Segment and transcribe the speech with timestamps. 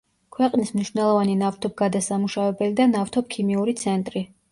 [0.35, 4.25] ქვეყნის მნიშვნელოვანი ნავთობგადასამუშავებელი და ნავთობქიმიური ცენტრი.